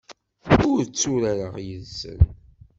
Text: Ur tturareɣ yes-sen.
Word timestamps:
Ur 0.69 0.79
tturareɣ 0.85 1.55
yes-sen. 1.67 2.19